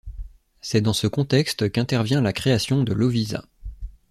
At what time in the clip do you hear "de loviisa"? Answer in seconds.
2.81-3.45